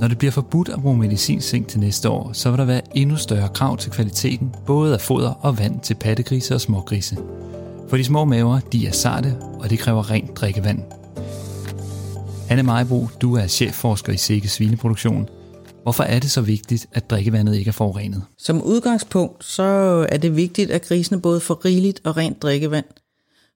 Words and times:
Når 0.00 0.08
det 0.08 0.18
bliver 0.18 0.32
forbudt 0.32 0.68
at 0.68 0.82
bruge 0.82 0.96
medicinzink 0.96 1.68
til 1.68 1.80
næste 1.80 2.08
år, 2.08 2.30
så 2.32 2.50
vil 2.50 2.58
der 2.58 2.64
være 2.64 2.80
endnu 2.94 3.16
større 3.16 3.48
krav 3.48 3.76
til 3.76 3.90
kvaliteten, 3.90 4.54
både 4.66 4.94
af 4.94 5.00
foder 5.00 5.30
og 5.30 5.58
vand 5.58 5.80
til 5.80 5.94
pattegrise 5.94 6.54
og 6.54 6.60
smågrise. 6.60 7.16
For 7.88 7.96
de 7.96 8.04
små 8.04 8.24
maver, 8.24 8.60
de 8.60 8.86
er 8.86 8.92
sarte, 8.92 9.36
og 9.58 9.70
det 9.70 9.78
kræver 9.78 10.10
rent 10.10 10.36
drikkevand. 10.36 10.82
Anne 12.48 12.62
Majbro, 12.62 13.08
du 13.20 13.36
er 13.36 13.46
chefforsker 13.46 14.12
i 14.12 14.16
Sikke 14.16 14.48
Svineproduktion. 14.48 15.28
Hvorfor 15.82 16.02
er 16.02 16.18
det 16.18 16.30
så 16.30 16.40
vigtigt, 16.40 16.86
at 16.92 17.10
drikkevandet 17.10 17.56
ikke 17.56 17.68
er 17.68 17.72
forurenet? 17.72 18.22
Som 18.38 18.62
udgangspunkt, 18.62 19.44
så 19.44 19.62
er 20.08 20.16
det 20.16 20.36
vigtigt, 20.36 20.70
at 20.70 20.82
grisene 20.82 21.20
både 21.20 21.40
får 21.40 21.64
rigeligt 21.64 22.00
og 22.04 22.16
rent 22.16 22.42
drikkevand. 22.42 22.84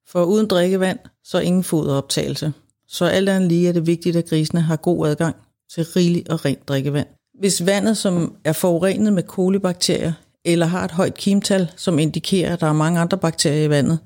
For 0.09 0.25
uden 0.25 0.47
drikkevand, 0.47 0.99
så 1.25 1.39
ingen 1.39 1.65
foderoptagelse. 1.65 2.53
Så 2.89 3.05
alt 3.05 3.29
andet 3.29 3.49
lige 3.49 3.69
er 3.69 3.73
det 3.73 3.87
vigtigt, 3.87 4.17
at 4.17 4.29
grisene 4.29 4.61
har 4.61 4.77
god 4.77 5.09
adgang 5.09 5.37
til 5.75 5.85
rigeligt 5.85 6.29
og 6.29 6.45
rent 6.45 6.69
drikkevand. 6.69 7.07
Hvis 7.39 7.67
vandet, 7.67 7.97
som 7.97 8.37
er 8.45 8.53
forurenet 8.53 9.13
med 9.13 9.23
kolibakterier, 9.23 10.13
eller 10.45 10.67
har 10.67 10.85
et 10.85 10.91
højt 10.91 11.15
kimtal, 11.15 11.71
som 11.77 11.99
indikerer, 11.99 12.53
at 12.53 12.61
der 12.61 12.67
er 12.67 12.73
mange 12.73 13.01
andre 13.01 13.19
bakterier 13.19 13.65
i 13.65 13.71
vandet, 13.71 13.99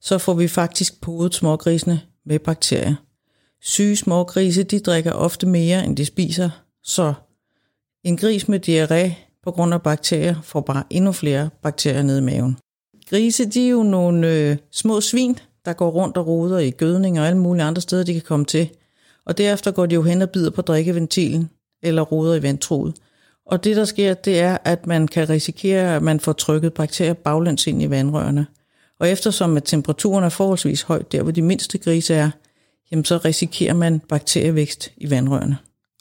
så 0.00 0.18
får 0.18 0.34
vi 0.34 0.48
faktisk 0.48 1.00
podet 1.00 1.34
smågrisene 1.34 2.00
med 2.26 2.38
bakterier. 2.38 2.94
Syge 3.62 3.96
smågrise, 3.96 4.62
de 4.62 4.78
drikker 4.78 5.12
ofte 5.12 5.46
mere, 5.46 5.84
end 5.84 5.96
de 5.96 6.04
spiser, 6.04 6.50
så 6.82 7.14
en 8.04 8.16
gris 8.16 8.48
med 8.48 8.60
diarré 8.68 9.14
på 9.44 9.50
grund 9.50 9.74
af 9.74 9.82
bakterier 9.82 10.34
får 10.42 10.60
bare 10.60 10.84
endnu 10.90 11.12
flere 11.12 11.50
bakterier 11.62 12.02
ned 12.02 12.18
i 12.18 12.22
maven. 12.22 12.56
Grise, 13.10 13.44
de 13.44 13.66
er 13.66 13.70
jo 13.70 13.82
nogle 13.82 14.32
øh, 14.32 14.56
små 14.72 15.00
svin, 15.00 15.38
der 15.64 15.72
går 15.72 15.90
rundt 15.90 16.16
og 16.16 16.26
roder 16.26 16.58
i 16.58 16.70
gødning 16.70 17.20
og 17.20 17.26
alle 17.26 17.38
mulige 17.38 17.64
andre 17.64 17.82
steder, 17.82 18.04
de 18.04 18.12
kan 18.12 18.22
komme 18.22 18.44
til. 18.44 18.68
Og 19.24 19.38
derefter 19.38 19.70
går 19.70 19.86
de 19.86 19.94
jo 19.94 20.02
hen 20.02 20.22
og 20.22 20.30
bider 20.30 20.50
på 20.50 20.62
drikkeventilen 20.62 21.50
eller 21.82 22.02
roder 22.02 22.34
i 22.34 22.42
vandtroet. 22.42 22.94
Og 23.46 23.64
det, 23.64 23.76
der 23.76 23.84
sker, 23.84 24.14
det 24.14 24.40
er, 24.40 24.58
at 24.64 24.86
man 24.86 25.08
kan 25.08 25.28
risikere, 25.28 25.96
at 25.96 26.02
man 26.02 26.20
får 26.20 26.32
trykket 26.32 26.72
bakterier 26.72 27.12
baglæns 27.12 27.66
ind 27.66 27.82
i 27.82 27.90
vandrørene. 27.90 28.46
Og 29.00 29.08
eftersom 29.08 29.56
at 29.56 29.64
temperaturen 29.64 30.24
er 30.24 30.28
forholdsvis 30.28 30.82
høj, 30.82 31.02
der 31.12 31.22
hvor 31.22 31.32
de 31.32 31.42
mindste 31.42 31.78
grise 31.78 32.14
er, 32.14 32.30
jamen 32.90 33.04
så 33.04 33.16
risikerer 33.16 33.74
man 33.74 34.00
bakterievækst 34.08 34.92
i 34.96 35.10
vandrørene. 35.10 35.56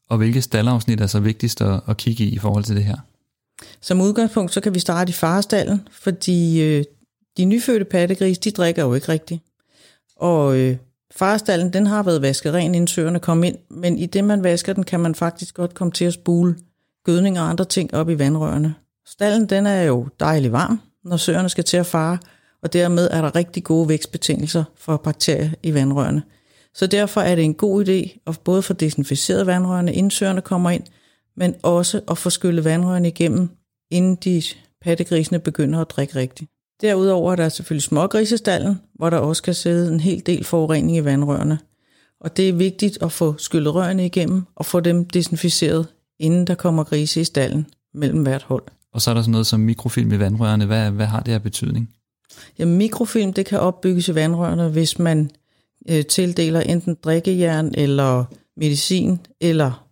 Og 0.10 0.18
hvilke 0.18 0.42
staldafsnit 0.42 1.02
er 1.02 1.08
så 1.08 1.20
vigtigst 1.20 1.62
at, 1.62 1.80
at 1.88 1.98
kigge 1.98 2.24
i 2.24 2.30
i 2.30 2.38
forhold 2.38 2.64
til 2.64 2.76
det 2.76 2.84
her? 2.84 2.98
Som 3.82 4.02
udgangspunkt, 4.02 4.54
så 4.54 4.62
kan 4.62 4.74
vi 4.74 4.80
starte 4.80 5.10
i 5.10 5.14
farestallen, 5.14 5.88
fordi 5.92 6.62
øh, 6.62 6.84
de 7.38 7.46
nyfødte 7.46 7.86
pattegris, 7.86 8.38
de 8.38 8.52
drikker 8.52 8.84
jo 8.84 8.94
ikke 8.94 9.10
rigtigt. 9.10 9.42
Og 10.16 10.58
øh, 10.58 10.78
farestallen, 11.12 11.74
den 11.74 11.88
har 11.88 12.04
været 12.04 12.22
vasket 12.22 12.54
ren, 12.54 12.76
inden 12.76 12.88
søerne 12.88 13.20
kom 13.20 13.44
ind, 13.44 13.58
men 13.70 13.98
i 13.98 14.06
det, 14.06 14.24
man 14.24 14.44
vasker 14.44 14.74
den, 14.74 14.84
kan 14.84 15.00
man 15.00 15.16
faktisk 15.16 15.56
godt 15.56 15.74
komme 15.74 15.92
til 15.92 16.06
at 16.06 16.14
spule 16.14 16.56
gødning 17.04 17.40
og 17.40 17.50
andre 17.50 17.66
ting 17.66 17.94
op 17.94 18.10
i 18.10 18.20
vandrørene. 18.20 18.76
Stallen, 19.08 19.46
den 19.46 19.66
er 19.66 19.82
jo 19.82 20.08
dejlig 20.20 20.52
varm, 20.52 20.82
når 21.04 21.18
søerne 21.18 21.50
skal 21.50 21.64
til 21.64 21.78
at 21.78 21.86
fare, 21.86 22.18
og 22.64 22.74
dermed 22.74 23.10
er 23.12 23.22
der 23.22 23.36
rigtig 23.36 23.64
gode 23.64 23.90
vækstbetingelser 23.90 24.64
for 24.78 24.98
bakterier 24.98 25.50
i 25.64 25.74
vandrørene. 25.74 26.24
Så 26.74 26.88
derfor 26.88 27.22
er 27.22 27.36
det 27.36 27.44
en 27.44 27.54
god 27.54 27.88
idé 27.88 28.20
at 28.28 28.40
både 28.44 28.62
få 28.62 28.74
desinficeret 28.74 29.48
vandrørene, 29.48 29.94
inden 29.94 30.12
søerne 30.12 30.42
kommer 30.42 30.70
ind, 30.70 30.84
men 31.38 31.56
også 31.64 32.02
at 32.12 32.18
få 32.18 32.30
skyllet 32.30 32.66
vandrørene 32.66 33.08
igennem, 33.08 33.50
inden 33.92 34.16
de 34.16 34.44
pattegrisene 34.82 35.40
begynder 35.40 35.82
at 35.82 35.90
drikke 35.90 36.16
rigtigt. 36.16 36.52
Derudover 36.86 37.32
er 37.32 37.36
der 37.36 37.50
selvfølgelig 37.50 37.84
smågrisestallen, 37.84 38.82
hvor 38.94 39.10
der 39.10 39.18
også 39.18 39.44
kan 39.44 39.54
sidde 39.54 39.94
en 39.94 40.00
hel 40.00 40.24
del 40.26 40.44
forurening 40.44 40.98
i 40.98 41.06
vandrørene. 41.06 41.60
Og 42.20 42.38
det 42.38 42.50
er 42.50 42.54
vigtigt 42.54 42.98
at 43.02 43.12
få 43.12 43.36
skyllet 43.38 43.76
rørene 43.76 44.06
igennem 44.06 44.44
og 44.56 44.66
få 44.66 44.80
dem 44.80 45.06
desinficeret, 45.06 45.88
inden 46.20 46.48
der 46.48 46.56
kommer 46.56 46.84
grise 46.84 47.22
i 47.22 47.24
stallen 47.24 47.68
mellem 47.94 48.22
hvert 48.22 48.44
hold. 48.44 48.64
Og 48.94 49.02
så 49.02 49.10
er 49.10 49.14
der 49.14 49.22
sådan 49.22 49.32
noget 49.32 49.48
som 49.48 49.60
mikrofilm 49.60 50.12
i 50.12 50.20
vandrørene. 50.20 50.66
Hvad, 50.66 50.92
hvad 50.92 51.06
har 51.06 51.20
det 51.20 51.32
her 51.32 51.40
betydning? 51.40 51.90
Ja, 52.60 52.66
mikrofilm 52.66 53.34
det 53.34 53.46
kan 53.46 53.60
opbygges 53.60 54.08
i 54.08 54.16
vandrørene, 54.16 54.70
hvis 54.70 55.00
man 55.00 55.32
øh, 55.90 56.06
tildeler 56.06 56.60
enten 56.60 56.98
drikkejern 57.04 57.72
eller 57.78 58.26
medicin 58.58 59.20
eller 59.42 59.88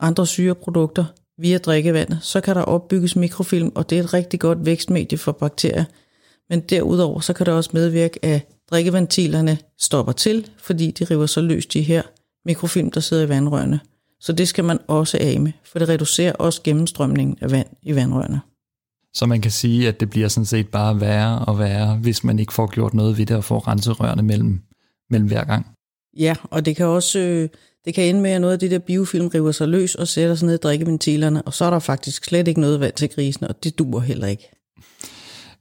andre 0.00 0.26
syreprodukter 0.26 1.04
via 1.38 1.58
drikkevandet, 1.58 2.18
så 2.22 2.40
kan 2.40 2.56
der 2.56 2.62
opbygges 2.62 3.16
mikrofilm, 3.16 3.72
og 3.74 3.90
det 3.90 3.98
er 3.98 4.02
et 4.02 4.14
rigtig 4.14 4.40
godt 4.40 4.66
vækstmedie 4.66 5.18
for 5.18 5.32
bakterier. 5.32 5.84
Men 6.50 6.60
derudover 6.60 7.20
så 7.20 7.32
kan 7.32 7.46
det 7.46 7.54
også 7.54 7.70
medvirke, 7.72 8.24
at 8.24 8.48
drikkeventilerne 8.70 9.58
stopper 9.78 10.12
til, 10.12 10.50
fordi 10.58 10.90
de 10.90 11.04
river 11.04 11.26
så 11.26 11.40
løs 11.40 11.66
de 11.66 11.82
her 11.82 12.02
mikrofilm, 12.44 12.90
der 12.90 13.00
sidder 13.00 13.26
i 13.26 13.28
vandrørene. 13.28 13.80
Så 14.20 14.32
det 14.32 14.48
skal 14.48 14.64
man 14.64 14.78
også 14.88 15.18
af 15.20 15.40
med, 15.40 15.52
for 15.64 15.78
det 15.78 15.88
reducerer 15.88 16.32
også 16.32 16.62
gennemstrømningen 16.64 17.38
af 17.40 17.50
vand 17.50 17.66
i 17.82 17.94
vandrørene. 17.94 18.40
Så 19.14 19.26
man 19.26 19.40
kan 19.40 19.50
sige, 19.50 19.88
at 19.88 20.00
det 20.00 20.10
bliver 20.10 20.28
sådan 20.28 20.46
set 20.46 20.68
bare 20.68 21.00
værre 21.00 21.38
og 21.38 21.58
værre, 21.58 21.96
hvis 21.96 22.24
man 22.24 22.38
ikke 22.38 22.52
får 22.52 22.66
gjort 22.66 22.94
noget 22.94 23.18
ved 23.18 23.26
det 23.26 23.36
og 23.36 23.44
får 23.44 23.68
renset 23.68 24.00
rørene 24.00 24.22
mellem, 24.22 24.60
mellem 25.10 25.28
hver 25.28 25.44
gang. 25.44 25.66
Ja, 26.18 26.34
og 26.42 26.66
det 26.66 26.76
kan 26.76 26.86
også 26.86 27.18
øh, 27.18 27.48
det 27.86 27.94
kan 27.94 28.04
ende 28.04 28.20
med, 28.20 28.30
at 28.30 28.40
noget 28.40 28.52
af 28.52 28.58
det 28.58 28.70
der 28.70 28.78
biofilm 28.78 29.26
river 29.26 29.52
sig 29.52 29.68
løs 29.68 29.94
og 29.94 30.08
sætter 30.08 30.34
sig 30.34 30.46
ned 30.46 30.54
i 30.54 30.58
drikkeventilerne, 30.58 31.42
og 31.42 31.54
så 31.54 31.64
er 31.64 31.70
der 31.70 31.78
faktisk 31.78 32.24
slet 32.24 32.48
ikke 32.48 32.60
noget 32.60 32.80
vand 32.80 32.92
til 32.92 33.08
grisen, 33.08 33.46
og 33.46 33.64
det 33.64 33.78
duer 33.78 34.00
heller 34.00 34.26
ikke. 34.26 34.55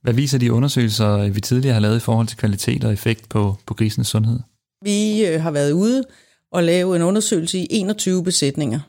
Hvad 0.05 0.13
viser 0.13 0.37
de 0.37 0.53
undersøgelser, 0.53 1.17
øh, 1.17 1.35
vi 1.35 1.41
tidligere 1.41 1.73
har 1.73 1.81
lavet 1.81 1.97
i 1.97 1.99
forhold 1.99 2.27
til 2.27 2.37
kvalitet 2.37 2.83
og 2.83 2.93
effekt 2.93 3.29
på, 3.29 3.55
på 3.65 3.73
grisens 3.73 4.07
sundhed? 4.07 4.39
Vi 4.81 5.25
øh, 5.25 5.41
har 5.41 5.51
været 5.51 5.71
ude 5.71 6.03
og 6.51 6.63
lave 6.63 6.95
en 6.95 7.01
undersøgelse 7.01 7.57
i 7.57 7.67
21 7.69 8.23
besætninger. 8.23 8.79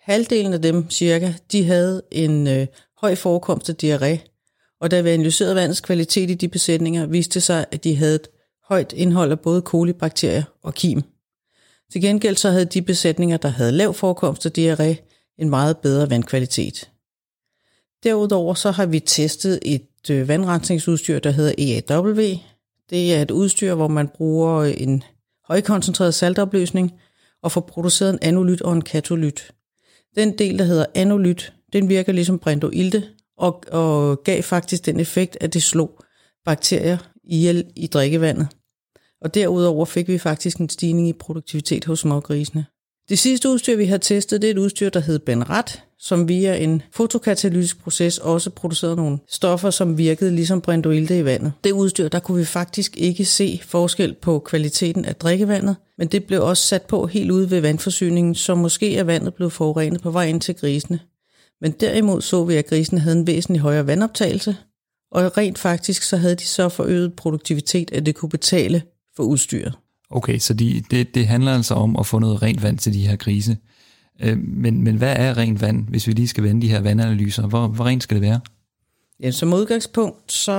Halvdelen 0.00 0.52
af 0.52 0.62
dem 0.62 0.90
cirka, 0.90 1.32
de 1.52 1.64
havde 1.64 2.02
en 2.12 2.46
øh, 2.46 2.66
høj 3.00 3.14
forekomst 3.14 3.68
af 3.68 3.74
diarré, 3.82 4.18
og 4.80 4.90
da 4.90 5.00
vi 5.00 5.10
analyserede 5.10 5.54
vandets 5.54 5.80
kvalitet 5.80 6.30
i 6.30 6.34
de 6.34 6.48
besætninger, 6.48 7.06
viste 7.06 7.34
det 7.34 7.42
sig, 7.42 7.66
at 7.70 7.84
de 7.84 7.96
havde 7.96 8.14
et 8.14 8.28
højt 8.68 8.92
indhold 8.92 9.30
af 9.30 9.40
både 9.40 9.62
kolibakterier 9.62 10.42
og 10.62 10.74
kim. 10.74 11.02
Til 11.92 12.00
gengæld 12.00 12.36
så 12.36 12.50
havde 12.50 12.64
de 12.64 12.82
besætninger, 12.82 13.36
der 13.36 13.48
havde 13.48 13.72
lav 13.72 13.94
forekomst 13.94 14.46
af 14.46 14.50
diarré, 14.58 15.08
en 15.38 15.50
meget 15.50 15.78
bedre 15.78 16.10
vandkvalitet. 16.10 16.90
Derudover 18.02 18.54
så 18.54 18.70
har 18.70 18.86
vi 18.86 19.00
testet 19.00 19.58
et 19.62 19.82
et 20.04 20.10
øh, 20.10 20.28
vandrensningsudstyr, 20.28 21.18
der 21.18 21.30
hedder 21.30 21.52
EAW. 21.58 22.14
Det 22.90 23.14
er 23.14 23.22
et 23.22 23.30
udstyr, 23.30 23.74
hvor 23.74 23.88
man 23.88 24.08
bruger 24.08 24.64
en 24.64 25.02
højkoncentreret 25.48 26.14
saltopløsning 26.14 26.92
og 27.42 27.52
får 27.52 27.60
produceret 27.60 28.12
en 28.12 28.18
anolyt 28.22 28.62
og 28.62 28.72
en 28.72 28.82
katolyt. 28.82 29.52
Den 30.16 30.38
del, 30.38 30.58
der 30.58 30.64
hedder 30.64 30.86
anolyt, 30.94 31.52
den 31.72 31.88
virker 31.88 32.12
ligesom 32.12 32.38
brindoilte 32.38 33.04
og, 33.38 33.64
og 33.72 34.22
gav 34.24 34.42
faktisk 34.42 34.86
den 34.86 35.00
effekt, 35.00 35.38
at 35.40 35.54
det 35.54 35.62
slog 35.62 36.04
bakterier 36.44 36.98
ihjel 37.24 37.64
i 37.76 37.86
drikkevandet. 37.86 38.48
Og 39.20 39.34
derudover 39.34 39.84
fik 39.84 40.08
vi 40.08 40.18
faktisk 40.18 40.56
en 40.56 40.68
stigning 40.68 41.08
i 41.08 41.12
produktivitet 41.12 41.84
hos 41.84 42.00
smågrisene. 42.00 42.66
Det 43.08 43.18
sidste 43.18 43.48
udstyr, 43.48 43.76
vi 43.76 43.84
har 43.84 43.98
testet, 43.98 44.42
det 44.42 44.48
er 44.48 44.54
et 44.54 44.58
udstyr, 44.58 44.88
der 44.88 45.00
hedder 45.00 45.24
Benrat, 45.24 45.82
som 45.98 46.28
via 46.28 46.56
en 46.56 46.82
fotokatalytisk 46.92 47.82
proces 47.82 48.18
også 48.18 48.50
producerede 48.50 48.96
nogle 48.96 49.18
stoffer, 49.28 49.70
som 49.70 49.98
virkede 49.98 50.34
ligesom 50.34 50.60
brindoilte 50.60 51.18
i 51.18 51.24
vandet. 51.24 51.52
Det 51.64 51.72
udstyr, 51.72 52.08
der 52.08 52.18
kunne 52.18 52.38
vi 52.38 52.44
faktisk 52.44 52.96
ikke 52.96 53.24
se 53.24 53.60
forskel 53.64 54.14
på 54.22 54.38
kvaliteten 54.38 55.04
af 55.04 55.16
drikkevandet, 55.16 55.76
men 55.98 56.08
det 56.08 56.24
blev 56.24 56.42
også 56.42 56.62
sat 56.62 56.82
på 56.82 57.06
helt 57.06 57.30
ude 57.30 57.50
ved 57.50 57.60
vandforsyningen, 57.60 58.34
så 58.34 58.54
måske 58.54 58.96
er 58.96 59.04
vandet 59.04 59.34
blevet 59.34 59.52
forurenet 59.52 60.02
på 60.02 60.10
vej 60.10 60.26
ind 60.26 60.40
til 60.40 60.54
grisene. 60.54 61.00
Men 61.60 61.72
derimod 61.72 62.20
så 62.20 62.44
vi, 62.44 62.56
at 62.56 62.66
grisene 62.66 63.00
havde 63.00 63.18
en 63.18 63.26
væsentlig 63.26 63.60
højere 63.60 63.86
vandoptagelse, 63.86 64.56
og 65.12 65.38
rent 65.38 65.58
faktisk 65.58 66.02
så 66.02 66.16
havde 66.16 66.34
de 66.34 66.46
så 66.46 66.68
forøget 66.68 67.16
produktivitet, 67.16 67.92
at 67.92 68.06
det 68.06 68.14
kunne 68.14 68.28
betale 68.28 68.82
for 69.16 69.22
udstyret. 69.22 69.74
Okay, 70.12 70.38
så 70.38 70.54
de, 70.54 70.84
det, 70.90 71.14
det 71.14 71.26
handler 71.26 71.54
altså 71.54 71.74
om 71.74 71.96
at 71.96 72.06
få 72.06 72.18
noget 72.18 72.42
rent 72.42 72.62
vand 72.62 72.78
til 72.78 72.94
de 72.94 73.06
her 73.06 73.16
grise. 73.16 73.56
Øh, 74.22 74.38
men, 74.38 74.84
men 74.84 74.96
hvad 74.96 75.16
er 75.16 75.36
rent 75.36 75.60
vand, 75.60 75.88
hvis 75.88 76.06
vi 76.06 76.12
lige 76.12 76.28
skal 76.28 76.44
vende 76.44 76.62
de 76.62 76.68
her 76.68 76.80
vandanalyser? 76.80 77.46
Hvor, 77.46 77.66
hvor 77.66 77.84
rent 77.84 78.02
skal 78.02 78.14
det 78.14 78.22
være? 78.22 78.40
Ja, 79.20 79.30
som 79.30 79.52
udgangspunkt, 79.52 80.32
så 80.32 80.52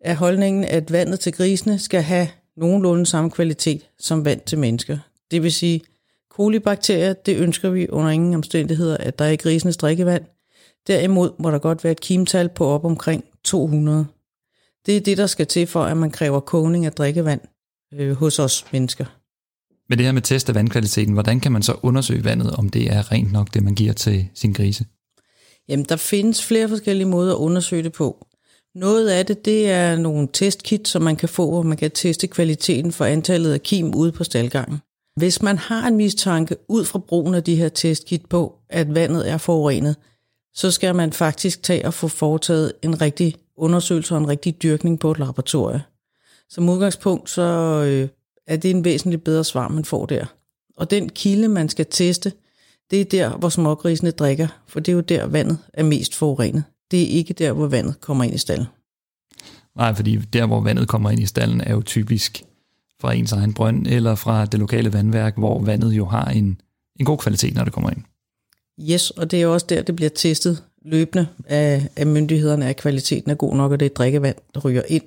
er 0.00 0.14
holdningen, 0.14 0.64
at 0.64 0.92
vandet 0.92 1.20
til 1.20 1.32
grisene 1.32 1.78
skal 1.78 2.02
have 2.02 2.28
nogenlunde 2.56 3.06
samme 3.06 3.30
kvalitet 3.30 3.86
som 3.98 4.24
vand 4.24 4.40
til 4.46 4.58
mennesker. 4.58 4.98
Det 5.30 5.42
vil 5.42 5.52
sige, 5.52 5.80
kolibakterier, 6.30 7.12
det 7.12 7.36
ønsker 7.36 7.70
vi 7.70 7.88
under 7.88 8.10
ingen 8.10 8.34
omstændigheder, 8.34 8.96
at 8.96 9.18
der 9.18 9.24
er 9.24 9.30
i 9.30 9.36
grisenes 9.36 9.76
drikkevand. 9.76 10.24
Derimod 10.86 11.30
må 11.38 11.50
der 11.50 11.58
godt 11.58 11.84
være 11.84 11.90
et 11.90 12.00
kimtal 12.00 12.48
på 12.48 12.66
op 12.66 12.84
omkring 12.84 13.24
200. 13.44 14.06
Det 14.86 14.96
er 14.96 15.00
det, 15.00 15.18
der 15.18 15.26
skal 15.26 15.46
til 15.46 15.66
for, 15.66 15.82
at 15.82 15.96
man 15.96 16.10
kræver 16.10 16.40
kogning 16.40 16.86
af 16.86 16.92
drikkevand 16.92 17.40
øh, 17.94 18.16
hos 18.16 18.38
os 18.38 18.64
mennesker. 18.72 19.04
Med 19.88 19.96
det 19.96 20.06
her 20.06 20.12
med 20.12 20.22
test 20.22 20.48
af 20.48 20.54
vandkvaliteten, 20.54 21.14
hvordan 21.14 21.40
kan 21.40 21.52
man 21.52 21.62
så 21.62 21.76
undersøge 21.82 22.24
vandet, 22.24 22.50
om 22.50 22.68
det 22.68 22.92
er 22.92 23.12
rent 23.12 23.32
nok, 23.32 23.54
det 23.54 23.62
man 23.62 23.74
giver 23.74 23.92
til 23.92 24.28
sin 24.34 24.52
grise? 24.52 24.84
Jamen, 25.68 25.86
der 25.88 25.96
findes 25.96 26.46
flere 26.46 26.68
forskellige 26.68 27.08
måder 27.08 27.34
at 27.34 27.38
undersøge 27.38 27.82
det 27.82 27.92
på. 27.92 28.26
Noget 28.74 29.08
af 29.08 29.26
det, 29.26 29.44
det 29.44 29.70
er 29.70 29.96
nogle 29.96 30.28
testkit, 30.32 30.88
som 30.88 31.02
man 31.02 31.16
kan 31.16 31.28
få, 31.28 31.50
hvor 31.50 31.62
man 31.62 31.76
kan 31.76 31.90
teste 31.90 32.26
kvaliteten 32.26 32.92
for 32.92 33.04
antallet 33.04 33.52
af 33.52 33.62
kim 33.62 33.94
ude 33.94 34.12
på 34.12 34.24
staldgangen. 34.24 34.78
Hvis 35.16 35.42
man 35.42 35.58
har 35.58 35.88
en 35.88 35.96
mistanke 35.96 36.56
ud 36.68 36.84
fra 36.84 36.98
brugen 36.98 37.34
af 37.34 37.44
de 37.44 37.56
her 37.56 37.68
testkit 37.68 38.26
på, 38.26 38.58
at 38.68 38.94
vandet 38.94 39.30
er 39.30 39.38
forurenet, 39.38 39.96
så 40.54 40.70
skal 40.70 40.94
man 40.94 41.12
faktisk 41.12 41.62
tage 41.62 41.86
og 41.86 41.94
få 41.94 42.08
foretaget 42.08 42.72
en 42.82 43.00
rigtig 43.00 43.34
undersøgelse 43.56 44.14
og 44.14 44.20
en 44.20 44.28
rigtig 44.28 44.62
dyrkning 44.62 45.00
på 45.00 45.10
et 45.10 45.18
laboratorie. 45.18 45.82
Som 46.50 46.68
udgangspunkt, 46.68 47.30
så 47.30 47.42
øh, 47.86 48.08
er 48.46 48.56
det 48.56 48.70
en 48.70 48.84
væsentligt 48.84 49.24
bedre 49.24 49.44
svar, 49.44 49.68
man 49.68 49.84
får 49.84 50.06
der. 50.06 50.26
Og 50.76 50.90
den 50.90 51.08
kilde, 51.08 51.48
man 51.48 51.68
skal 51.68 51.86
teste, 51.90 52.32
det 52.90 53.00
er 53.00 53.04
der, 53.04 53.36
hvor 53.36 53.48
smågrisene 53.48 54.10
drikker, 54.10 54.48
for 54.66 54.80
det 54.80 54.92
er 54.92 54.96
jo 54.96 55.00
der, 55.00 55.26
vandet 55.26 55.58
er 55.72 55.84
mest 55.84 56.14
forurenet. 56.14 56.64
Det 56.90 57.02
er 57.02 57.06
ikke 57.06 57.34
der, 57.34 57.52
hvor 57.52 57.66
vandet 57.66 58.00
kommer 58.00 58.24
ind 58.24 58.34
i 58.34 58.38
stallen. 58.38 58.66
Nej, 59.76 59.94
fordi 59.94 60.16
der, 60.16 60.46
hvor 60.46 60.60
vandet 60.60 60.88
kommer 60.88 61.10
ind 61.10 61.20
i 61.20 61.26
stallen, 61.26 61.60
er 61.60 61.72
jo 61.72 61.82
typisk 61.82 62.44
fra 63.00 63.12
ens 63.12 63.32
egen 63.32 63.54
brønd 63.54 63.86
eller 63.86 64.14
fra 64.14 64.46
det 64.46 64.60
lokale 64.60 64.92
vandværk, 64.92 65.38
hvor 65.38 65.62
vandet 65.62 65.92
jo 65.92 66.06
har 66.06 66.24
en, 66.24 66.60
en 67.00 67.06
god 67.06 67.18
kvalitet, 67.18 67.54
når 67.54 67.64
det 67.64 67.72
kommer 67.72 67.90
ind. 67.90 68.02
Yes, 68.90 69.10
og 69.10 69.30
det 69.30 69.42
er 69.42 69.46
også 69.46 69.66
der, 69.68 69.82
det 69.82 69.96
bliver 69.96 70.08
testet 70.08 70.64
løbende 70.84 71.28
af, 71.46 71.88
af 71.96 72.06
myndighederne, 72.06 72.68
at 72.68 72.76
kvaliteten 72.76 73.30
er 73.30 73.34
god 73.34 73.56
nok, 73.56 73.72
og 73.72 73.80
det 73.80 73.86
er 73.86 73.94
drikkevand, 73.94 74.36
der 74.54 74.60
ryger 74.60 74.82
ind 74.88 75.02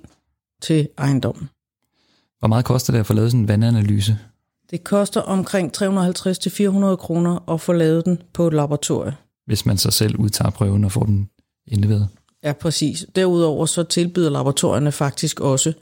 til 0.64 0.90
ejendommen. 0.98 1.50
Hvor 2.40 2.48
meget 2.48 2.66
koster 2.66 2.94
det 2.94 3.00
at 3.00 3.06
få 3.06 3.14
lavet 3.14 3.32
sådan 3.32 3.42
en 3.42 3.48
vandanalyse? 3.48 4.18
Det 4.72 4.84
koster 4.84 5.22
omkring 5.22 5.72
350-400 5.78 6.96
kroner 6.96 7.52
at 7.52 7.62
få 7.62 7.74
lavet 7.74 8.06
den 8.06 8.22
på 8.34 8.48
et 8.48 8.54
laboratorie. 8.54 9.16
Hvis 9.46 9.66
man 9.66 9.78
så 9.78 9.92
selv 9.92 10.16
udtager 10.16 10.50
prøven 10.50 10.86
og 10.86 10.92
får 10.92 11.04
den 11.04 11.30
indleveret? 11.68 12.08
Ja, 12.44 12.54
præcis. 12.54 13.06
Derudover 13.16 13.66
så 13.66 13.84
tilbyder 13.84 14.30
laboratorierne 14.30 14.92
faktisk 14.92 15.40
også 15.40 15.74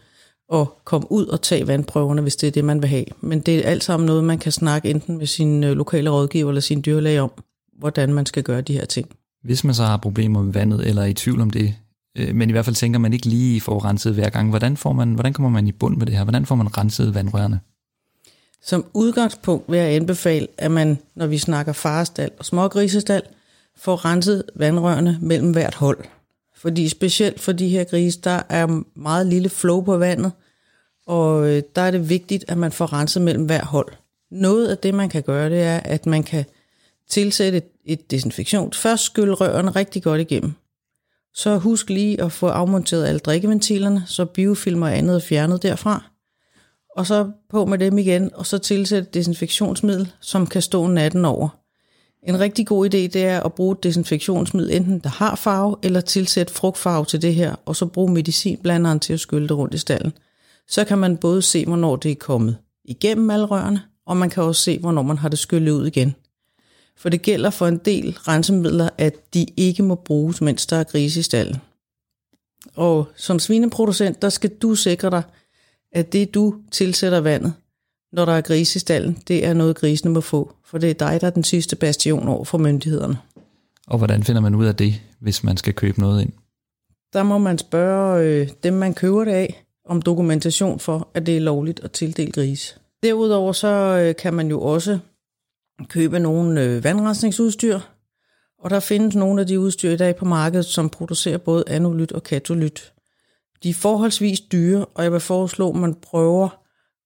at 0.53 0.67
komme 0.85 1.11
ud 1.11 1.25
og 1.25 1.41
tage 1.41 1.67
vandprøverne, 1.67 2.21
hvis 2.21 2.35
det 2.35 2.47
er 2.47 2.51
det, 2.51 2.65
man 2.65 2.81
vil 2.81 2.89
have. 2.89 3.05
Men 3.21 3.39
det 3.39 3.57
er 3.57 3.69
alt 3.69 3.83
sammen 3.83 4.05
noget, 4.05 4.23
man 4.23 4.39
kan 4.39 4.51
snakke 4.51 4.89
enten 4.89 5.17
med 5.17 5.27
sin 5.27 5.63
øh, 5.63 5.71
lokale 5.71 6.09
rådgiver 6.09 6.49
eller 6.49 6.61
sin 6.61 6.81
dyrlæge 6.85 7.21
om, 7.21 7.31
hvordan 7.79 8.13
man 8.13 8.25
skal 8.25 8.43
gøre 8.43 8.61
de 8.61 8.73
her 8.73 8.85
ting. 8.85 9.09
Hvis 9.43 9.63
man 9.63 9.75
så 9.75 9.83
har 9.83 9.97
problemer 9.97 10.43
med 10.43 10.53
vandet, 10.53 10.87
eller 10.87 11.01
er 11.01 11.05
i 11.05 11.13
tvivl 11.13 11.41
om 11.41 11.49
det, 11.49 11.75
Øh, 12.17 12.35
men 12.35 12.49
i 12.49 12.51
hvert 12.51 12.65
fald 12.65 12.75
tænker 12.75 12.99
man 12.99 13.13
ikke 13.13 13.25
lige 13.25 13.61
får 13.61 13.85
renset 13.85 14.13
hver 14.13 14.29
gang, 14.29 14.49
hvordan, 14.49 14.77
får 14.77 14.93
man, 14.93 15.13
hvordan 15.13 15.33
kommer 15.33 15.49
man 15.49 15.67
i 15.67 15.71
bund 15.71 15.97
med 15.97 16.05
det 16.05 16.15
her? 16.15 16.23
Hvordan 16.23 16.45
får 16.45 16.55
man 16.55 16.77
renset 16.77 17.15
vandrørene? 17.15 17.59
Som 18.63 18.85
udgangspunkt 18.93 19.71
vil 19.71 19.79
jeg 19.79 19.95
anbefale, 19.95 20.47
at 20.57 20.71
man, 20.71 20.97
når 21.15 21.27
vi 21.27 21.37
snakker 21.37 21.73
farestal 21.73 22.31
og 22.39 22.45
smågrisestal, 22.45 23.21
får 23.77 24.05
renset 24.05 24.43
vandrørene 24.55 25.17
mellem 25.21 25.51
hvert 25.51 25.75
hold. 25.75 25.97
Fordi 26.55 26.89
specielt 26.89 27.39
for 27.39 27.51
de 27.51 27.69
her 27.69 27.83
grise, 27.83 28.21
der 28.21 28.41
er 28.49 28.83
meget 28.95 29.27
lille 29.27 29.49
flow 29.49 29.81
på 29.81 29.97
vandet, 29.97 30.31
og 31.07 31.49
øh, 31.49 31.63
der 31.75 31.81
er 31.81 31.91
det 31.91 32.09
vigtigt, 32.09 32.45
at 32.47 32.57
man 32.57 32.71
får 32.71 32.93
renset 32.93 33.21
mellem 33.21 33.45
hver 33.45 33.65
hold. 33.65 33.93
Noget 34.31 34.67
af 34.67 34.77
det, 34.77 34.93
man 34.93 35.09
kan 35.09 35.23
gøre, 35.23 35.49
det 35.49 35.61
er, 35.61 35.77
at 35.77 36.05
man 36.05 36.23
kan 36.23 36.45
tilsætte 37.09 37.61
et 37.85 38.11
desinfektions. 38.11 38.77
Først 38.77 39.03
skylle 39.03 39.33
rørene 39.33 39.71
rigtig 39.71 40.03
godt 40.03 40.21
igennem. 40.21 40.53
Så 41.33 41.57
husk 41.57 41.89
lige 41.89 42.21
at 42.21 42.31
få 42.31 42.47
afmonteret 42.47 43.05
alle 43.05 43.19
drikkeventilerne, 43.19 44.03
så 44.07 44.25
biofilmer 44.25 44.87
og 44.87 44.97
andet 44.97 45.15
er 45.15 45.19
fjernet 45.19 45.63
derfra. 45.63 46.03
Og 46.95 47.07
så 47.07 47.31
på 47.49 47.65
med 47.65 47.77
dem 47.77 47.97
igen, 47.97 48.31
og 48.33 48.45
så 48.45 48.57
tilsæt 48.57 49.13
desinfektionsmiddel, 49.13 50.11
som 50.21 50.47
kan 50.47 50.61
stå 50.61 50.87
natten 50.87 51.25
over. 51.25 51.49
En 52.23 52.39
rigtig 52.39 52.67
god 52.67 52.85
idé, 52.85 52.97
det 52.97 53.15
er 53.15 53.39
at 53.43 53.53
bruge 53.53 53.71
et 53.71 53.83
desinfektionsmiddel, 53.83 54.75
enten 54.75 54.99
der 54.99 55.09
har 55.09 55.35
farve, 55.35 55.75
eller 55.83 56.01
tilsæt 56.01 56.49
frugtfarve 56.49 57.05
til 57.05 57.21
det 57.21 57.35
her, 57.35 57.55
og 57.65 57.75
så 57.75 57.85
bruge 57.85 58.13
medicinblanderen 58.13 58.99
til 58.99 59.13
at 59.13 59.19
skylle 59.19 59.47
det 59.47 59.57
rundt 59.57 59.73
i 59.73 59.77
stallen. 59.77 60.13
Så 60.67 60.83
kan 60.83 60.97
man 60.97 61.17
både 61.17 61.41
se, 61.41 61.65
hvornår 61.65 61.95
det 61.95 62.11
er 62.11 62.15
kommet 62.15 62.57
igennem 62.85 63.29
alle 63.29 63.45
rørene, 63.45 63.81
og 64.07 64.17
man 64.17 64.29
kan 64.29 64.43
også 64.43 64.61
se, 64.61 64.79
hvornår 64.79 65.01
man 65.01 65.17
har 65.17 65.29
det 65.29 65.39
skyllet 65.39 65.71
ud 65.71 65.87
igen. 65.87 66.15
For 67.01 67.09
det 67.09 67.21
gælder 67.21 67.49
for 67.49 67.67
en 67.67 67.77
del 67.77 68.17
rensemidler, 68.27 68.89
at 68.97 69.33
de 69.33 69.45
ikke 69.57 69.83
må 69.83 69.95
bruges, 69.95 70.41
mens 70.41 70.65
der 70.65 70.77
er 70.77 70.83
grise 70.83 71.19
i 71.19 71.23
stallen. 71.23 71.57
Og 72.75 73.07
som 73.15 73.39
svineproducent, 73.39 74.21
der 74.21 74.29
skal 74.29 74.49
du 74.49 74.75
sikre 74.75 75.09
dig, 75.09 75.23
at 75.91 76.13
det 76.13 76.33
du 76.33 76.55
tilsætter 76.71 77.19
vandet, 77.19 77.53
når 78.11 78.25
der 78.25 78.33
er 78.33 78.41
grise 78.41 78.77
i 78.77 78.79
stallen, 78.79 79.17
det 79.27 79.45
er 79.45 79.53
noget 79.53 79.75
grisene 79.75 80.11
må 80.11 80.21
få. 80.21 80.53
For 80.65 80.77
det 80.77 80.89
er 80.89 80.93
dig, 80.93 81.21
der 81.21 81.27
er 81.27 81.31
den 81.31 81.43
sidste 81.43 81.75
bastion 81.75 82.27
over 82.27 82.45
for 82.45 82.57
myndighederne. 82.57 83.17
Og 83.87 83.97
hvordan 83.97 84.23
finder 84.23 84.41
man 84.41 84.55
ud 84.55 84.65
af 84.65 84.75
det, 84.75 85.01
hvis 85.19 85.43
man 85.43 85.57
skal 85.57 85.73
købe 85.73 85.99
noget 85.99 86.21
ind? 86.21 86.31
Der 87.13 87.23
må 87.23 87.37
man 87.37 87.57
spørge 87.57 88.23
øh, 88.23 88.49
dem, 88.63 88.73
man 88.73 88.93
køber 88.93 89.25
det 89.25 89.31
af, 89.31 89.63
om 89.85 90.01
dokumentation 90.01 90.79
for, 90.79 91.07
at 91.13 91.25
det 91.25 91.37
er 91.37 91.41
lovligt 91.41 91.79
at 91.79 91.91
tildele 91.91 92.31
grise. 92.31 92.75
Derudover 93.03 93.53
så 93.53 93.67
øh, 93.67 94.15
kan 94.15 94.33
man 94.33 94.49
jo 94.49 94.61
også 94.61 94.99
købe 95.89 96.19
nogle 96.19 96.63
øh, 96.63 96.83
vandrensningsudstyr, 96.83 97.79
og 98.59 98.69
der 98.69 98.79
findes 98.79 99.15
nogle 99.15 99.41
af 99.41 99.47
de 99.47 99.59
udstyr 99.59 99.91
i 99.91 99.97
dag 99.97 100.15
på 100.15 100.25
markedet, 100.25 100.65
som 100.65 100.89
producerer 100.89 101.37
både 101.37 101.63
anolyt 101.67 102.11
og 102.11 102.23
katolyt. 102.23 102.93
De 103.63 103.69
er 103.69 103.73
forholdsvis 103.73 104.39
dyre, 104.39 104.85
og 104.85 105.03
jeg 105.03 105.11
vil 105.11 105.19
foreslå, 105.19 105.69
at 105.69 105.75
man 105.75 105.93
prøver 105.93 106.49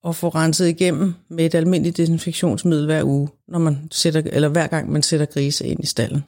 at 0.08 0.16
få 0.16 0.30
renset 0.30 0.68
igennem 0.68 1.14
med 1.30 1.46
et 1.46 1.56
almindeligt 1.56 1.98
desinfektionsmiddel 1.98 2.86
hver 2.86 3.04
uge, 3.04 3.30
når 3.48 3.60
man 3.60 3.88
sætter, 3.92 4.22
eller 4.26 4.50
hver 4.50 4.68
gang 4.68 4.92
man 4.92 5.04
sætter 5.04 5.26
grise 5.26 5.68
ind 5.68 5.84
i 5.84 5.86
stallen. 5.86 6.24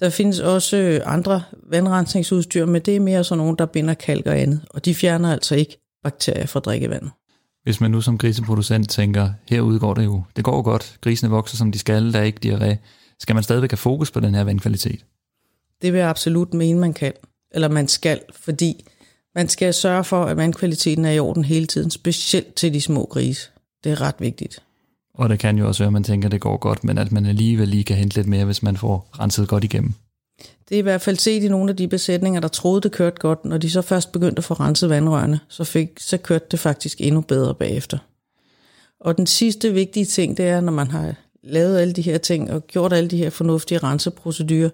Der 0.00 0.10
findes 0.10 0.40
også 0.40 0.76
øh, 0.76 1.00
andre 1.04 1.42
vandrensningsudstyr, 1.70 2.66
men 2.66 2.82
det 2.82 2.96
er 2.96 3.00
mere 3.00 3.24
sådan 3.24 3.38
nogle, 3.38 3.56
der 3.56 3.66
binder 3.66 3.94
kalk 3.94 4.26
og 4.26 4.38
andet, 4.38 4.60
og 4.70 4.84
de 4.84 4.94
fjerner 4.94 5.32
altså 5.32 5.54
ikke 5.54 5.78
bakterier 6.02 6.46
fra 6.46 6.60
drikkevandet. 6.60 7.10
Hvis 7.64 7.80
man 7.80 7.90
nu 7.90 8.00
som 8.00 8.18
griseproducent 8.18 8.90
tænker, 8.90 9.30
herude 9.48 9.78
går 9.78 9.94
det 9.94 10.04
jo, 10.04 10.22
det 10.36 10.44
går 10.44 10.56
jo 10.56 10.62
godt, 10.62 10.96
grisene 11.00 11.30
vokser 11.30 11.56
som 11.56 11.72
de 11.72 11.78
skal, 11.78 12.12
der 12.12 12.18
er 12.18 12.24
ikke 12.24 12.40
diarré, 12.46 12.76
skal 13.20 13.34
man 13.34 13.42
stadigvæk 13.42 13.70
have 13.70 13.76
fokus 13.76 14.10
på 14.10 14.20
den 14.20 14.34
her 14.34 14.44
vandkvalitet? 14.44 15.04
Det 15.82 15.92
vil 15.92 15.98
jeg 15.98 16.08
absolut 16.08 16.54
mene, 16.54 16.78
man 16.80 16.92
kan, 16.92 17.12
eller 17.50 17.68
man 17.68 17.88
skal, 17.88 18.20
fordi 18.34 18.84
man 19.34 19.48
skal 19.48 19.74
sørge 19.74 20.04
for, 20.04 20.24
at 20.24 20.36
vandkvaliteten 20.36 21.04
er 21.04 21.10
i 21.10 21.18
orden 21.18 21.44
hele 21.44 21.66
tiden, 21.66 21.90
specielt 21.90 22.54
til 22.54 22.74
de 22.74 22.80
små 22.80 23.06
grise. 23.10 23.50
Det 23.84 23.92
er 23.92 24.00
ret 24.00 24.14
vigtigt. 24.18 24.62
Og 25.14 25.28
det 25.28 25.38
kan 25.38 25.58
jo 25.58 25.68
også 25.68 25.82
være, 25.82 25.88
at 25.88 25.92
man 25.92 26.04
tænker, 26.04 26.28
at 26.28 26.32
det 26.32 26.40
går 26.40 26.56
godt, 26.56 26.84
men 26.84 26.98
at 26.98 27.12
man 27.12 27.26
alligevel 27.26 27.68
lige 27.68 27.84
kan 27.84 27.96
hente 27.96 28.16
lidt 28.16 28.26
mere, 28.26 28.44
hvis 28.44 28.62
man 28.62 28.76
får 28.76 29.08
renset 29.20 29.48
godt 29.48 29.64
igennem. 29.64 29.94
Det 30.68 30.74
er 30.74 30.78
i 30.78 30.82
hvert 30.82 31.00
fald 31.00 31.16
set 31.16 31.42
i 31.42 31.48
nogle 31.48 31.70
af 31.70 31.76
de 31.76 31.88
besætninger, 31.88 32.40
der 32.40 32.48
troede, 32.48 32.80
det 32.80 32.92
kørte 32.92 33.16
godt. 33.20 33.44
Når 33.44 33.58
de 33.58 33.70
så 33.70 33.82
først 33.82 34.12
begyndte 34.12 34.40
at 34.40 34.44
få 34.44 34.54
renset 34.54 34.90
vandrørene, 34.90 35.40
så, 35.48 35.64
fik, 35.64 35.88
så 36.00 36.16
kørte 36.16 36.46
det 36.50 36.60
faktisk 36.60 37.00
endnu 37.00 37.20
bedre 37.20 37.54
bagefter. 37.54 37.98
Og 39.00 39.16
den 39.16 39.26
sidste 39.26 39.72
vigtige 39.72 40.04
ting, 40.04 40.36
det 40.36 40.48
er, 40.48 40.60
når 40.60 40.72
man 40.72 40.90
har 40.90 41.14
lavet 41.42 41.78
alle 41.78 41.92
de 41.92 42.02
her 42.02 42.18
ting 42.18 42.50
og 42.50 42.66
gjort 42.66 42.92
alle 42.92 43.10
de 43.10 43.16
her 43.16 43.30
fornuftige 43.30 43.78
renseprocedurer, 43.78 44.70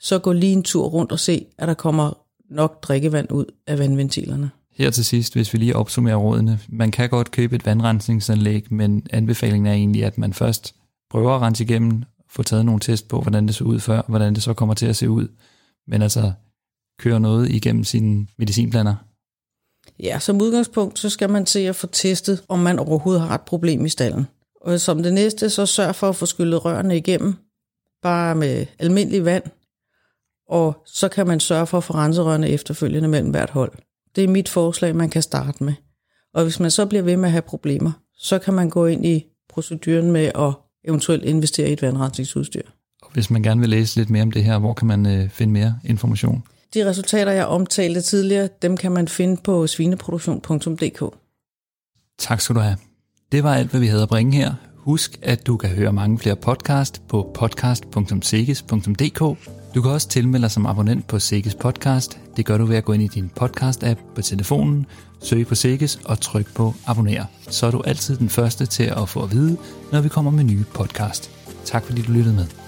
så 0.00 0.18
gå 0.18 0.32
lige 0.32 0.52
en 0.52 0.62
tur 0.62 0.86
rundt 0.88 1.12
og 1.12 1.18
se, 1.18 1.46
at 1.58 1.68
der 1.68 1.74
kommer 1.74 2.12
nok 2.50 2.82
drikkevand 2.82 3.32
ud 3.32 3.44
af 3.66 3.78
vandventilerne. 3.78 4.50
Her 4.72 4.90
til 4.90 5.04
sidst, 5.04 5.34
hvis 5.34 5.52
vi 5.52 5.58
lige 5.58 5.76
opsummerer 5.76 6.16
rådene. 6.16 6.58
Man 6.68 6.90
kan 6.90 7.08
godt 7.08 7.30
købe 7.30 7.56
et 7.56 7.66
vandrensningsanlæg, 7.66 8.72
men 8.72 9.06
anbefalingen 9.10 9.66
er 9.66 9.72
egentlig, 9.72 10.04
at 10.04 10.18
man 10.18 10.32
først 10.32 10.74
prøver 11.10 11.32
at 11.34 11.42
rense 11.42 11.64
igennem, 11.64 12.04
få 12.30 12.42
taget 12.42 12.64
nogle 12.64 12.80
test 12.80 13.08
på, 13.08 13.20
hvordan 13.20 13.46
det 13.46 13.54
så 13.54 13.64
ud 13.64 13.80
før, 13.80 14.02
hvordan 14.08 14.34
det 14.34 14.42
så 14.42 14.54
kommer 14.54 14.74
til 14.74 14.86
at 14.86 14.96
se 14.96 15.10
ud. 15.10 15.28
Men 15.86 16.02
altså, 16.02 16.32
køre 16.98 17.20
noget 17.20 17.50
igennem 17.50 17.84
sin 17.84 18.28
medicinplaner. 18.38 18.94
Ja, 20.00 20.18
som 20.18 20.40
udgangspunkt, 20.40 20.98
så 20.98 21.10
skal 21.10 21.30
man 21.30 21.46
se 21.46 21.68
at 21.68 21.76
få 21.76 21.86
testet, 21.86 22.44
om 22.48 22.58
man 22.58 22.78
overhovedet 22.78 23.22
har 23.22 23.34
et 23.34 23.40
problem 23.40 23.84
i 23.84 23.88
stallen. 23.88 24.26
Og 24.60 24.80
som 24.80 25.02
det 25.02 25.14
næste, 25.14 25.50
så 25.50 25.66
sørg 25.66 25.94
for 25.94 26.08
at 26.08 26.16
få 26.16 26.26
skyllet 26.26 26.64
rørene 26.64 26.96
igennem, 26.96 27.34
bare 28.02 28.34
med 28.34 28.66
almindelig 28.78 29.24
vand, 29.24 29.42
og 30.48 30.82
så 30.86 31.08
kan 31.08 31.26
man 31.26 31.40
sørge 31.40 31.66
for 31.66 31.78
at 31.78 31.84
få 31.84 31.94
renserørene 31.94 32.48
efterfølgende 32.48 33.08
mellem 33.08 33.30
hvert 33.30 33.50
hold. 33.50 33.72
Det 34.16 34.24
er 34.24 34.28
mit 34.28 34.48
forslag, 34.48 34.96
man 34.96 35.10
kan 35.10 35.22
starte 35.22 35.64
med. 35.64 35.74
Og 36.34 36.42
hvis 36.42 36.60
man 36.60 36.70
så 36.70 36.86
bliver 36.86 37.02
ved 37.02 37.16
med 37.16 37.28
at 37.28 37.32
have 37.32 37.42
problemer, 37.42 37.92
så 38.14 38.38
kan 38.38 38.54
man 38.54 38.70
gå 38.70 38.86
ind 38.86 39.06
i 39.06 39.26
proceduren 39.48 40.12
med 40.12 40.30
at 40.34 40.52
eventuelt 40.88 41.24
investere 41.24 41.68
i 41.68 41.72
et 41.72 41.82
vandrensningsudstyr. 41.82 42.62
Og 43.02 43.10
hvis 43.12 43.30
man 43.30 43.42
gerne 43.42 43.60
vil 43.60 43.70
læse 43.70 43.96
lidt 43.96 44.10
mere 44.10 44.22
om 44.22 44.32
det 44.32 44.44
her, 44.44 44.58
hvor 44.58 44.74
kan 44.74 44.86
man 44.86 45.06
øh, 45.06 45.30
finde 45.30 45.52
mere 45.52 45.78
information? 45.84 46.42
De 46.74 46.88
resultater, 46.88 47.32
jeg 47.32 47.46
omtalte 47.46 48.00
tidligere, 48.00 48.48
dem 48.62 48.76
kan 48.76 48.92
man 48.92 49.08
finde 49.08 49.40
på 49.44 49.66
svineproduktion.dk. 49.66 51.14
Tak 52.18 52.40
skal 52.40 52.56
du 52.56 52.60
have. 52.60 52.76
Det 53.32 53.44
var 53.44 53.54
alt, 53.54 53.70
hvad 53.70 53.80
vi 53.80 53.86
havde 53.86 54.02
at 54.02 54.08
bringe 54.08 54.36
her. 54.36 54.54
Husk, 54.76 55.18
at 55.22 55.46
du 55.46 55.56
kan 55.56 55.70
høre 55.70 55.92
mange 55.92 56.18
flere 56.18 56.36
podcast 56.36 57.02
på 57.08 57.30
podcast.sikes.dk. 57.34 59.57
Du 59.74 59.82
kan 59.82 59.90
også 59.90 60.08
tilmelde 60.08 60.42
dig 60.42 60.50
som 60.50 60.66
abonnent 60.66 61.06
på 61.06 61.18
Sikkes 61.18 61.54
podcast. 61.54 62.20
Det 62.36 62.46
gør 62.46 62.58
du 62.58 62.64
ved 62.64 62.76
at 62.76 62.84
gå 62.84 62.92
ind 62.92 63.02
i 63.02 63.06
din 63.06 63.30
podcast-app 63.40 64.14
på 64.14 64.22
telefonen, 64.22 64.86
søge 65.22 65.44
på 65.44 65.54
Sikkes 65.54 66.00
og 66.04 66.20
tryk 66.20 66.54
på 66.54 66.74
abonner. 66.86 67.24
Så 67.50 67.66
er 67.66 67.70
du 67.70 67.82
altid 67.86 68.16
den 68.16 68.28
første 68.28 68.66
til 68.66 68.84
at 68.84 69.08
få 69.08 69.22
at 69.22 69.32
vide, 69.32 69.56
når 69.92 70.00
vi 70.00 70.08
kommer 70.08 70.30
med 70.30 70.44
nye 70.44 70.64
podcast. 70.74 71.30
Tak 71.64 71.84
fordi 71.84 72.02
du 72.02 72.12
lyttede 72.12 72.34
med. 72.34 72.67